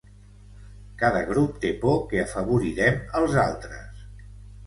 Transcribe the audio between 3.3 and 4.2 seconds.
altres.